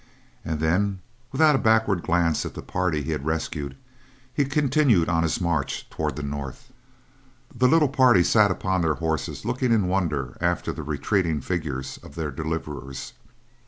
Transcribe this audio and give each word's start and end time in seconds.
And 0.43 0.59
then, 0.59 0.97
without 1.31 1.53
a 1.55 1.59
backward 1.59 2.01
glance 2.01 2.43
at 2.43 2.55
the 2.55 2.63
party 2.63 3.03
he 3.03 3.11
had 3.11 3.23
rescued, 3.23 3.77
he 4.33 4.45
continued 4.45 5.07
on 5.07 5.21
his 5.21 5.39
march 5.39 5.87
toward 5.91 6.15
the 6.15 6.23
north. 6.23 6.71
The 7.55 7.67
little 7.67 7.87
party 7.87 8.23
sat 8.23 8.49
upon 8.49 8.81
their 8.81 8.95
horses 8.95 9.45
looking 9.45 9.71
in 9.71 9.87
wonder 9.87 10.39
after 10.41 10.71
the 10.73 10.81
retreating 10.81 11.39
figures 11.39 11.99
of 12.01 12.15
their 12.15 12.31
deliverers. 12.31 13.13